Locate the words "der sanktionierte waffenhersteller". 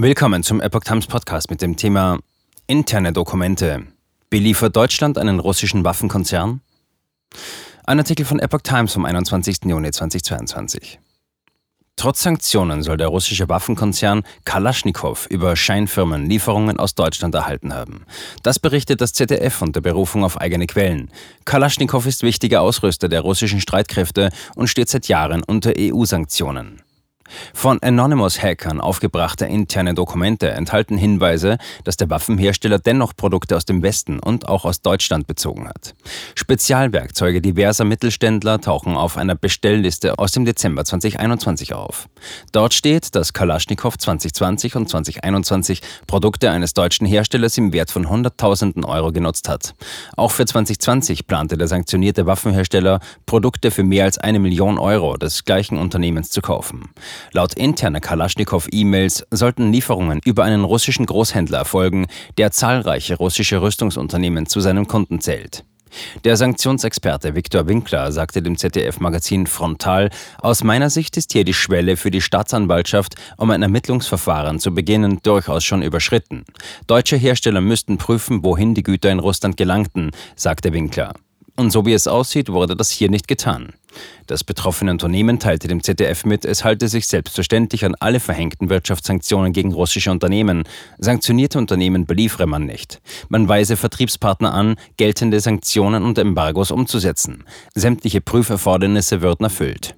51.56-53.00